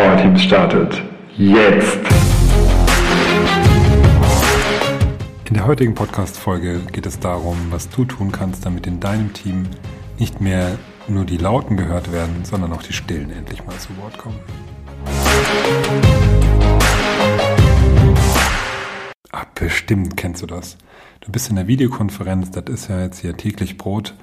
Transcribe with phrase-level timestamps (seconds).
[0.00, 1.02] Powerteams startet
[1.36, 1.98] jetzt.
[5.44, 9.66] In der heutigen Podcast-Folge geht es darum, was du tun kannst, damit in deinem Team
[10.18, 14.16] nicht mehr nur die Lauten gehört werden, sondern auch die Stillen endlich mal zu Wort
[14.16, 14.38] kommen.
[19.30, 20.78] Ah, bestimmt kennst du das.
[21.20, 24.14] Du bist in der Videokonferenz, das ist ja jetzt hier täglich Brot.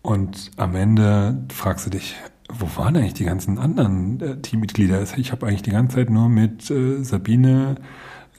[0.00, 2.16] Und am Ende fragst du dich,
[2.58, 5.02] wo waren eigentlich die ganzen anderen äh, Teammitglieder?
[5.16, 7.76] Ich habe eigentlich die ganze Zeit nur mit äh, Sabine,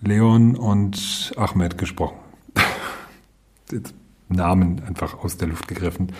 [0.02, 2.18] Leon und Ahmed gesprochen.
[4.30, 6.12] Namen einfach aus der Luft gegriffen.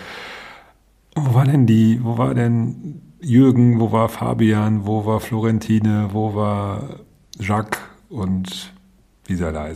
[1.14, 6.34] Wo war denn die, wo war denn Jürgen, wo war Fabian, wo war Florentine, wo
[6.34, 7.00] war
[7.38, 8.72] Jacques und
[9.26, 9.72] wie sie alle?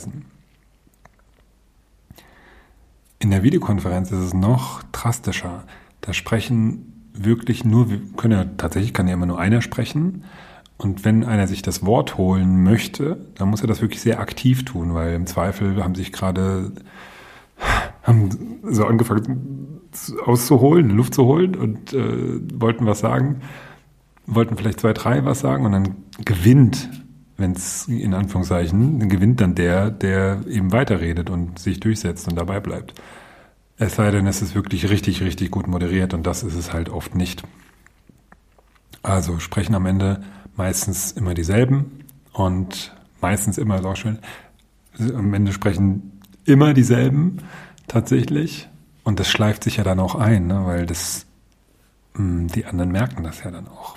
[3.20, 5.64] In der Videokonferenz ist es noch drastischer.
[6.00, 10.24] Da sprechen wirklich nur, wir können ja tatsächlich kann ja immer nur einer sprechen.
[10.76, 14.64] Und wenn einer sich das Wort holen möchte, dann muss er das wirklich sehr aktiv
[14.64, 16.72] tun, weil im Zweifel haben sich gerade
[18.02, 19.80] haben so angefangen
[20.24, 23.40] auszuholen, Luft zu holen und äh, wollten was sagen,
[24.26, 26.88] wollten vielleicht zwei, drei was sagen und dann gewinnt,
[27.36, 32.36] wenn es in Anführungszeichen, dann gewinnt dann der, der eben weiterredet und sich durchsetzt und
[32.36, 32.94] dabei bleibt.
[33.78, 36.88] Es sei denn, es ist wirklich richtig, richtig gut moderiert und das ist es halt
[36.88, 37.44] oft nicht.
[39.02, 40.22] Also sprechen am Ende
[40.56, 44.18] meistens immer dieselben und meistens immer, ist auch schön,
[44.98, 47.38] am Ende sprechen immer dieselben
[47.86, 48.68] tatsächlich
[49.04, 51.26] und das schleift sich ja dann auch ein, ne, weil das,
[52.14, 53.96] mh, hm, die anderen merken das ja dann auch.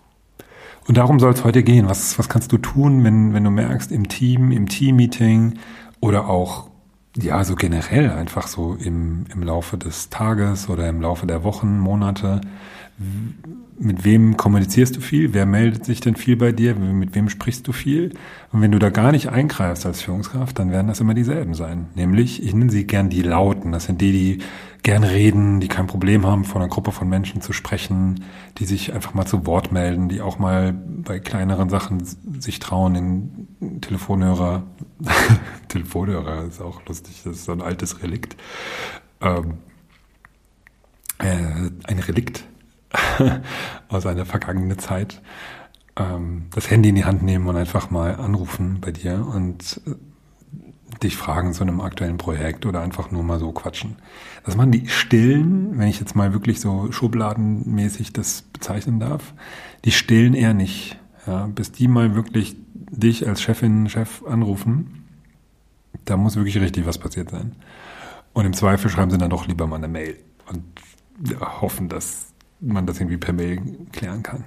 [0.88, 1.88] Und darum soll es heute gehen.
[1.90, 5.60] Was, was kannst du tun, wenn, wenn du merkst, im Team, im Team-Meeting
[6.00, 6.71] oder auch
[7.18, 11.78] ja, so generell einfach so im, im Laufe des Tages oder im Laufe der Wochen,
[11.78, 12.42] Monate.
[13.78, 15.34] Mit wem kommunizierst du viel?
[15.34, 16.76] Wer meldet sich denn viel bei dir?
[16.76, 18.14] Mit wem sprichst du viel?
[18.52, 21.88] Und wenn du da gar nicht eingreifst als Führungskraft, dann werden das immer dieselben sein.
[21.96, 23.72] Nämlich, ich nenne sie gern die Lauten.
[23.72, 24.38] Das sind die, die
[24.84, 28.24] gern reden, die kein Problem haben, vor einer Gruppe von Menschen zu sprechen,
[28.58, 32.04] die sich einfach mal zu Wort melden, die auch mal bei kleineren Sachen
[32.40, 34.64] sich trauen, den Telefonhörer,
[35.68, 38.36] Telefonhörer ist auch lustig, das ist so ein altes Relikt,
[39.22, 39.60] ähm,
[41.20, 42.44] äh, ein Relikt
[43.90, 45.22] aus einer vergangenen Zeit,
[45.96, 49.96] ähm, das Handy in die Hand nehmen und einfach mal anrufen bei dir und äh,
[51.04, 53.96] dich fragen zu einem aktuellen Projekt oder einfach nur mal so quatschen.
[54.44, 59.34] Das machen die Stillen, wenn ich jetzt mal wirklich so schubladenmäßig das bezeichnen darf,
[59.86, 60.98] die Stillen eher nicht.
[61.28, 65.06] Ja, bis die mal wirklich dich als Chefin, Chef anrufen,
[66.06, 67.56] da muss wirklich richtig was passiert sein.
[68.34, 70.18] Und im Zweifel schreiben sie dann doch lieber mal eine Mail
[70.48, 70.64] und
[71.30, 73.62] ja, hoffen, dass man das irgendwie per Mail
[73.92, 74.44] klären kann.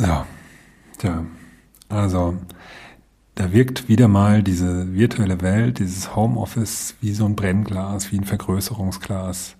[0.00, 0.26] Ja,
[0.98, 1.24] tja,
[1.88, 2.36] also
[3.34, 8.24] da wirkt wieder mal diese virtuelle Welt, dieses Homeoffice wie so ein Brennglas, wie ein
[8.24, 9.56] Vergrößerungsglas.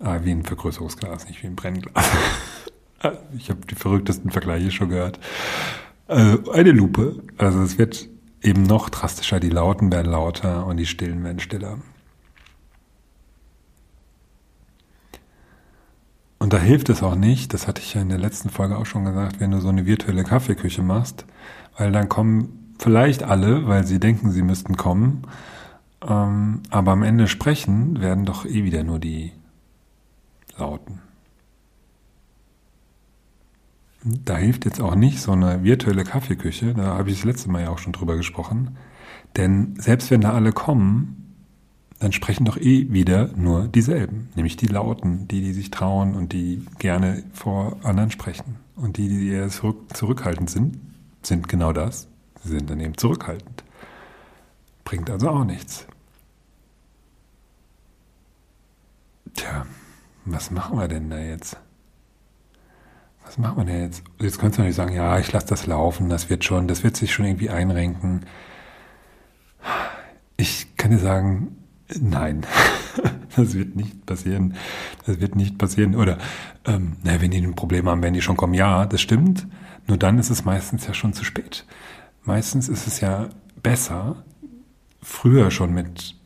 [0.00, 2.04] Ah, wie ein Vergrößerungsglas, nicht wie ein Brennglas.
[3.36, 5.18] ich habe die verrücktesten Vergleiche schon gehört.
[6.08, 7.22] Also eine Lupe.
[7.38, 8.08] Also es wird
[8.42, 9.40] eben noch drastischer.
[9.40, 11.78] Die Lauten werden lauter und die Stillen werden stiller.
[16.38, 18.84] Und da hilft es auch nicht, das hatte ich ja in der letzten Folge auch
[18.84, 21.24] schon gesagt, wenn du so eine virtuelle Kaffeeküche machst,
[21.78, 25.22] weil dann kommen vielleicht alle, weil sie denken, sie müssten kommen.
[26.04, 29.30] Ähm, aber am Ende sprechen werden doch eh wieder nur die
[30.58, 30.98] Lauten.
[34.04, 37.62] Da hilft jetzt auch nicht so eine virtuelle Kaffeeküche, da habe ich das letzte Mal
[37.62, 38.76] ja auch schon drüber gesprochen.
[39.36, 41.34] Denn selbst wenn da alle kommen,
[42.00, 46.32] dann sprechen doch eh wieder nur dieselben, nämlich die Lauten, die, die sich trauen und
[46.32, 48.56] die gerne vor anderen sprechen.
[48.74, 50.78] Und die, die eher zurück, zurückhaltend sind,
[51.22, 52.08] sind genau das,
[52.42, 53.62] Sie sind dann eben zurückhaltend.
[54.84, 55.86] Bringt also auch nichts.
[59.34, 59.64] Tja,
[60.24, 61.56] was machen wir denn da jetzt?
[63.32, 64.02] Was machen wir denn jetzt?
[64.20, 66.96] Jetzt könntest du natürlich sagen, ja, ich lasse das laufen, das wird schon, das wird
[66.96, 68.26] sich schon irgendwie einrenken.
[70.36, 71.56] Ich kann dir sagen,
[71.98, 72.44] nein,
[73.36, 74.54] das wird nicht passieren.
[75.06, 75.96] Das wird nicht passieren.
[75.96, 76.18] Oder,
[76.66, 78.54] ähm, na, wenn die ein Problem haben, werden die schon kommen.
[78.54, 79.46] Ja, das stimmt.
[79.86, 81.64] Nur dann ist es meistens ja schon zu spät
[82.24, 83.28] meistens ist es ja
[83.62, 84.24] besser,
[85.02, 86.16] früher schon mit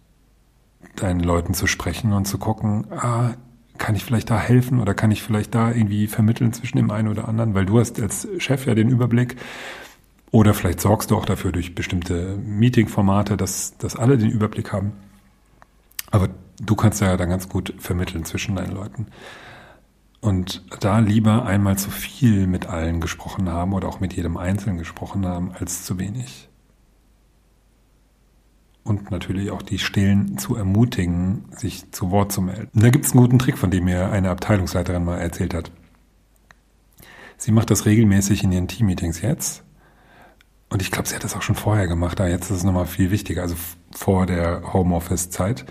[0.97, 3.35] deinen Leuten zu sprechen und zu gucken, ah,
[3.79, 7.09] kann ich vielleicht da helfen oder kann ich vielleicht da irgendwie vermitteln zwischen dem einen
[7.09, 9.37] oder anderen, weil du hast als Chef ja den Überblick
[10.31, 14.93] oder vielleicht sorgst du auch dafür durch bestimmte Meeting-Formate, dass, dass alle den Überblick haben.
[16.11, 16.29] Aber
[16.61, 19.07] du kannst ja dann ganz gut vermitteln zwischen deinen Leuten.
[20.21, 24.79] und da lieber einmal zu viel mit allen gesprochen haben oder auch mit jedem Einzelnen
[24.79, 26.49] gesprochen haben, als zu wenig.
[28.87, 32.71] Und natürlich auch die Stillen zu ermutigen, sich zu Wort zu melden.
[32.73, 35.73] Und da gibt es einen guten Trick, von dem mir eine Abteilungsleiterin mal erzählt hat.
[37.37, 39.65] Sie macht das regelmäßig in ihren Teammeetings jetzt.
[40.71, 42.87] Und ich glaube, sie hat das auch schon vorher gemacht, aber jetzt ist es nochmal
[42.87, 43.57] viel wichtiger, also
[43.91, 45.67] vor der Homeoffice-Zeit.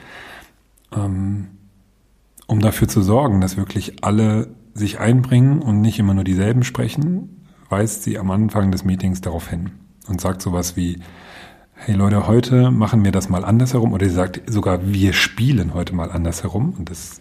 [0.94, 1.48] Ähm,
[2.48, 7.46] um dafür zu sorgen, dass wirklich alle sich einbringen und nicht immer nur dieselben sprechen,
[7.70, 9.72] weist sie am Anfang des Meetings darauf hin
[10.10, 11.00] und sagt sowas wie,
[11.76, 15.94] hey Leute, heute machen wir das mal andersherum oder sie sagt sogar, wir spielen heute
[15.94, 17.20] mal andersherum und das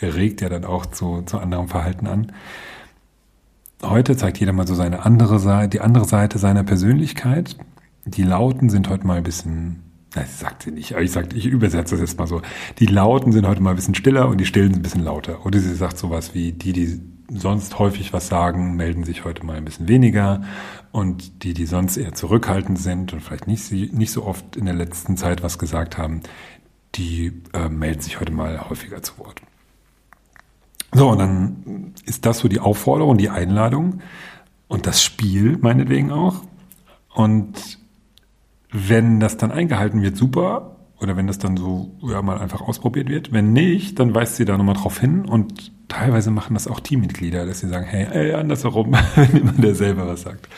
[0.00, 2.32] regt ja dann auch zu, zu anderem Verhalten an.
[3.82, 7.56] Heute zeigt jeder mal so seine andere Seite, die andere Seite seiner Persönlichkeit.
[8.04, 9.80] Die Lauten sind heute mal ein bisschen
[10.14, 12.40] das sagt sie nicht, aber ich sag, ich übersetze das jetzt mal so.
[12.78, 15.44] Die Lauten sind heute mal ein bisschen stiller und die Stillen sind ein bisschen lauter.
[15.44, 19.56] Oder sie sagt sowas wie, die, die sonst häufig was sagen, melden sich heute mal
[19.56, 20.42] ein bisschen weniger.
[20.92, 24.74] Und die, die sonst eher zurückhaltend sind und vielleicht nicht, nicht so oft in der
[24.74, 26.22] letzten Zeit was gesagt haben,
[26.94, 29.40] die äh, melden sich heute mal häufiger zu Wort.
[30.92, 34.00] So, und dann ist das so die Aufforderung, die Einladung
[34.68, 36.42] und das Spiel meinetwegen auch.
[37.12, 37.78] Und
[38.70, 40.73] wenn das dann eingehalten wird, super.
[41.04, 43.30] Oder wenn das dann so ja, mal einfach ausprobiert wird.
[43.30, 45.26] Wenn nicht, dann weist sie da nochmal drauf hin.
[45.26, 49.74] Und teilweise machen das auch Teammitglieder, dass sie sagen, hey, ey, andersherum, wenn immer der
[49.74, 50.48] selber was sagt.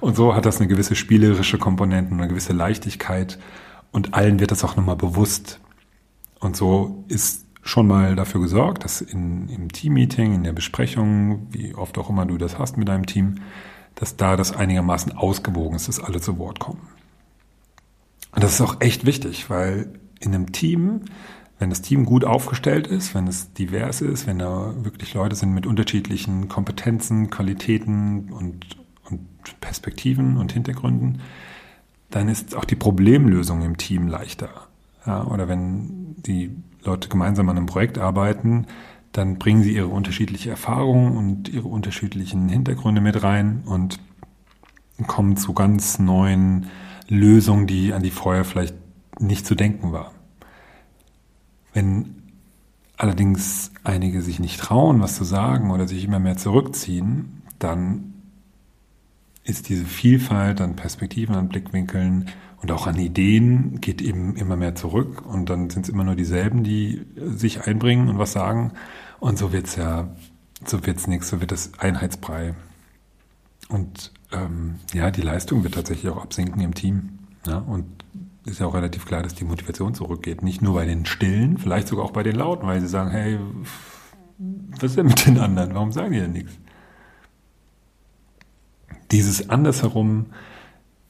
[0.00, 3.40] Und so hat das eine gewisse spielerische Komponente, eine gewisse Leichtigkeit.
[3.90, 5.58] Und allen wird das auch nochmal bewusst.
[6.38, 11.74] Und so ist schon mal dafür gesorgt, dass in, im Teammeeting, in der Besprechung, wie
[11.74, 13.40] oft auch immer du das hast mit deinem Team,
[13.96, 16.80] dass da das einigermaßen ausgewogen ist, dass alle zu Wort kommen.
[18.32, 21.02] Und das ist auch echt wichtig, weil in einem Team,
[21.58, 25.52] wenn das Team gut aufgestellt ist, wenn es divers ist, wenn da wirklich Leute sind
[25.52, 28.76] mit unterschiedlichen Kompetenzen, Qualitäten und,
[29.10, 29.20] und
[29.60, 31.20] Perspektiven und Hintergründen,
[32.10, 34.50] dann ist auch die Problemlösung im Team leichter.
[35.06, 36.50] Ja, oder wenn die
[36.84, 38.66] Leute gemeinsam an einem Projekt arbeiten,
[39.12, 43.98] dann bringen sie ihre unterschiedliche Erfahrungen und ihre unterschiedlichen Hintergründe mit rein und
[45.06, 46.66] kommen zu ganz neuen
[47.10, 48.74] Lösung, die an die vorher vielleicht
[49.18, 50.12] nicht zu denken war.
[51.74, 52.22] Wenn
[52.96, 58.14] allerdings einige sich nicht trauen, was zu sagen oder sich immer mehr zurückziehen, dann
[59.44, 62.28] ist diese Vielfalt an Perspektiven, an Blickwinkeln
[62.62, 66.14] und auch an Ideen geht eben immer mehr zurück und dann sind es immer nur
[66.14, 68.72] dieselben, die sich einbringen und was sagen
[69.18, 70.08] und so wird's ja,
[70.64, 72.54] so wird's nichts, so wird das Einheitsbrei.
[73.68, 77.18] Und ähm, ja, die Leistung wird tatsächlich auch absinken im Team.
[77.46, 77.86] Ja, und
[78.44, 80.42] ist ja auch relativ klar, dass die Motivation zurückgeht.
[80.42, 83.38] Nicht nur bei den Stillen, vielleicht sogar auch bei den Lauten, weil sie sagen, hey,
[84.38, 85.74] was ist denn mit den anderen?
[85.74, 86.52] Warum sagen die denn nichts?
[89.10, 90.26] Dieses Andersherum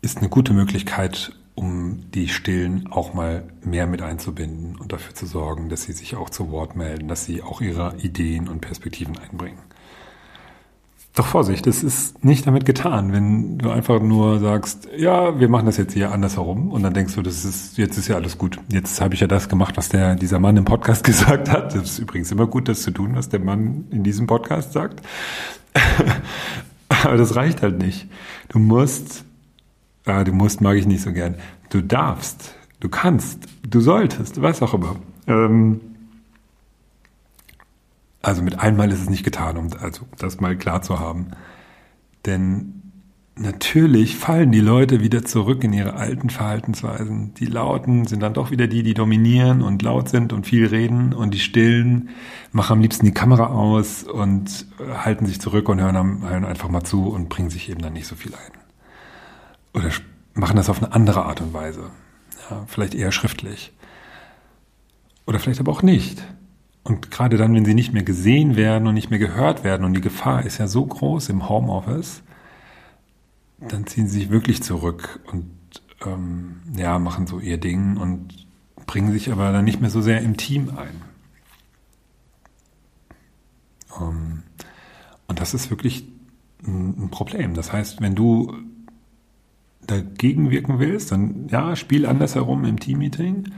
[0.02, 5.26] ist eine gute Möglichkeit, um die Stillen auch mal mehr mit einzubinden und dafür zu
[5.26, 9.19] sorgen, dass sie sich auch zu Wort melden, dass sie auch ihre Ideen und Perspektiven
[9.19, 9.58] einbringen.
[11.14, 15.66] Doch Vorsicht, es ist nicht damit getan, wenn du einfach nur sagst, ja, wir machen
[15.66, 18.60] das jetzt hier andersherum und dann denkst du, das ist, jetzt ist ja alles gut.
[18.68, 21.74] Jetzt habe ich ja das gemacht, was der, dieser Mann im Podcast gesagt hat.
[21.74, 25.02] Das ist übrigens immer gut, das zu tun, was der Mann in diesem Podcast sagt.
[26.88, 28.08] Aber das reicht halt nicht.
[28.48, 29.24] Du musst,
[30.05, 31.34] ah, du musst mag ich nicht so gern.
[31.70, 34.94] Du darfst, du kannst, du solltest, was auch immer.
[35.26, 35.81] Ähm,
[38.22, 41.29] also mit einmal ist es nicht getan, um also das mal klar zu haben.
[42.27, 42.81] Denn
[43.36, 47.32] natürlich fallen die Leute wieder zurück in ihre alten Verhaltensweisen.
[47.34, 51.15] Die Lauten sind dann doch wieder die, die dominieren und laut sind und viel reden
[51.15, 52.10] und die Stillen
[52.53, 56.84] machen am liebsten die Kamera aus und halten sich zurück und hören, hören einfach mal
[56.84, 58.60] zu und bringen sich eben dann nicht so viel ein.
[59.72, 59.91] Oder
[60.34, 61.91] machen das auf eine andere Art und Weise.
[62.50, 63.72] Ja, vielleicht eher schriftlich.
[65.27, 66.22] Oder vielleicht aber auch nicht.
[66.82, 69.94] Und gerade dann, wenn sie nicht mehr gesehen werden und nicht mehr gehört werden und
[69.94, 72.22] die Gefahr ist ja so groß im Homeoffice,
[73.60, 75.51] dann ziehen sie sich wirklich zurück und
[76.06, 78.46] ähm, ja, machen so ihr Ding und
[78.87, 81.03] bringen sich aber dann nicht mehr so sehr im Team ein.
[84.01, 84.43] Ähm,
[85.29, 86.08] und das ist wirklich
[86.67, 87.55] ein, ein Problem.
[87.55, 88.55] Das heißt, wenn du
[89.87, 93.53] dagegen wirken willst, dann ja, spiel andersherum im Teammeeting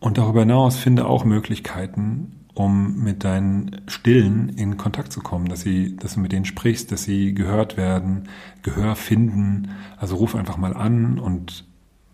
[0.00, 5.60] und darüber hinaus finde auch Möglichkeiten, um mit deinen Stillen in Kontakt zu kommen, dass
[5.60, 8.28] sie, dass du mit denen sprichst, dass sie gehört werden,
[8.62, 9.70] Gehör finden.
[9.98, 11.64] Also ruf einfach mal an und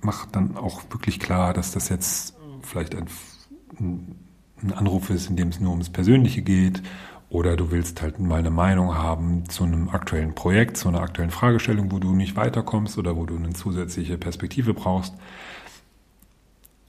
[0.01, 3.07] mach dann auch wirklich klar, dass das jetzt vielleicht ein,
[3.79, 6.83] ein Anruf ist, in dem es nur ums Persönliche geht
[7.29, 11.31] Oder du willst halt mal eine Meinung haben zu einem aktuellen Projekt, zu einer aktuellen
[11.31, 15.15] Fragestellung, wo du nicht weiterkommst oder wo du eine zusätzliche Perspektive brauchst.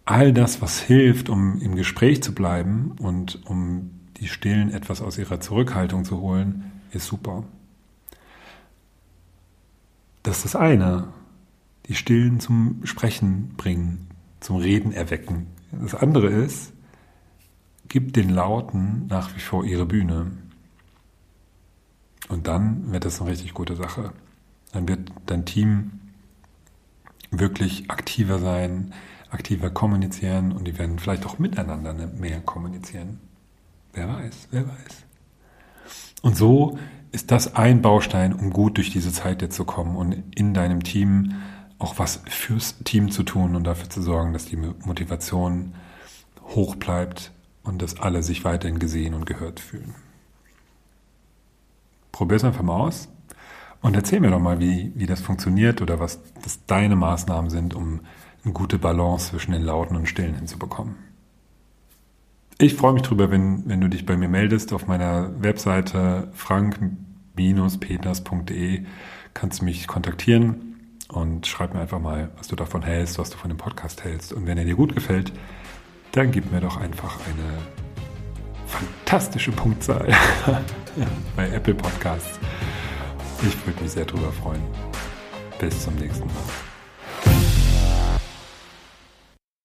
[0.05, 5.17] All das, was hilft, um im Gespräch zu bleiben und um die Stillen etwas aus
[5.17, 7.43] ihrer Zurückhaltung zu holen, ist super.
[10.23, 11.07] Das ist das eine.
[11.87, 14.07] Die Stillen zum Sprechen bringen,
[14.39, 15.47] zum Reden erwecken.
[15.71, 16.73] Das andere ist,
[17.93, 20.31] Gib den Lauten nach wie vor ihre Bühne.
[22.27, 24.13] Und dann wird das eine richtig gute Sache.
[24.71, 25.91] Dann wird dein Team
[27.29, 28.95] wirklich aktiver sein,
[29.33, 33.19] aktiver kommunizieren und die werden vielleicht auch miteinander mehr kommunizieren.
[33.93, 35.05] Wer weiß, wer weiß.
[36.21, 36.77] Und so
[37.11, 40.83] ist das ein Baustein, um gut durch diese Zeit jetzt zu kommen und in deinem
[40.83, 41.33] Team
[41.79, 45.73] auch was fürs Team zu tun und dafür zu sorgen, dass die Motivation
[46.55, 47.31] hoch bleibt,
[47.63, 49.95] und dass alle sich weiterhin gesehen und gehört fühlen.
[52.11, 53.07] Probier es einfach mal aus
[53.81, 57.73] und erzähl mir doch mal, wie, wie das funktioniert oder was das deine Maßnahmen sind,
[57.73, 58.01] um
[58.43, 60.95] eine gute Balance zwischen den Lauten und Stillen hinzubekommen.
[62.57, 68.85] Ich freue mich drüber, wenn, wenn du dich bei mir meldest auf meiner Webseite frank-peters.de
[69.33, 70.75] kannst du mich kontaktieren
[71.09, 74.33] und schreib mir einfach mal, was du davon hältst, was du von dem Podcast hältst.
[74.33, 75.31] Und wenn er dir gut gefällt,
[76.11, 77.57] dann gib mir doch einfach eine
[78.67, 80.13] fantastische Punktzahl
[81.35, 82.39] bei Apple Podcasts.
[83.41, 84.61] Ich würde mich sehr drüber freuen.
[85.59, 86.72] Bis zum nächsten Mal.